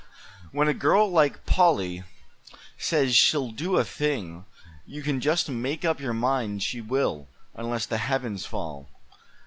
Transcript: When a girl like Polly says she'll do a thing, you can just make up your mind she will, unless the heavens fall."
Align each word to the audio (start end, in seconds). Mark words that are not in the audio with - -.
When 0.51 0.67
a 0.67 0.73
girl 0.73 1.07
like 1.11 1.45
Polly 1.45 2.03
says 2.75 3.15
she'll 3.15 3.51
do 3.51 3.77
a 3.77 3.83
thing, 3.85 4.45
you 4.87 5.03
can 5.03 5.19
just 5.21 5.47
make 5.47 5.85
up 5.85 5.99
your 5.99 6.11
mind 6.13 6.63
she 6.63 6.81
will, 6.81 7.27
unless 7.53 7.85
the 7.85 7.99
heavens 7.99 8.43
fall." 8.43 8.89